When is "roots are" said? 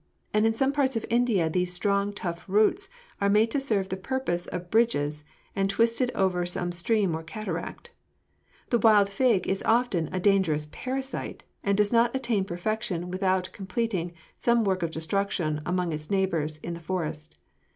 2.47-3.29